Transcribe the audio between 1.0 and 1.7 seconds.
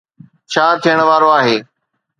وارو آهي؟